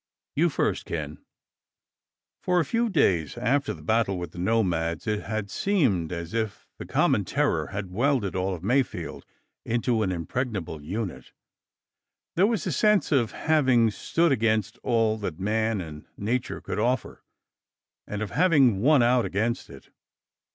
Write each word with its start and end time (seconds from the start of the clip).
You 0.35 0.49
first, 0.49 0.85
Ken." 0.85 1.19
For 2.41 2.59
a 2.59 2.65
few 2.65 2.89
days 2.89 3.37
after 3.37 3.71
the 3.71 3.83
battle 3.83 4.17
with 4.17 4.31
the 4.31 4.39
nomads, 4.39 5.05
it 5.05 5.21
had 5.25 5.51
seemed 5.51 6.11
as 6.11 6.33
if 6.33 6.65
the 6.79 6.87
common 6.87 7.23
terror 7.23 7.67
had 7.67 7.91
welded 7.91 8.35
all 8.35 8.55
of 8.55 8.63
Mayfield 8.63 9.27
into 9.63 10.01
an 10.01 10.11
impregnable 10.11 10.81
unit. 10.81 11.33
There 12.35 12.47
was 12.47 12.65
a 12.65 12.71
sense 12.71 13.11
of 13.11 13.33
having 13.33 13.91
stood 13.91 14.31
against 14.31 14.79
all 14.81 15.19
that 15.19 15.37
man 15.39 15.79
and 15.81 16.07
nature 16.17 16.61
could 16.61 16.79
offer, 16.79 17.23
and 18.07 18.23
of 18.23 18.31
having 18.31 18.79
won 18.81 19.03
out 19.03 19.23
against 19.25 19.69
it. 19.69 19.91